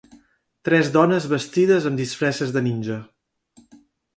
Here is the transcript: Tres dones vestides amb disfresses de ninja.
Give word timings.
Tres 0.69 0.87
dones 0.95 1.27
vestides 1.33 1.87
amb 1.91 2.01
disfresses 2.03 2.55
de 2.57 2.65
ninja. 2.71 2.99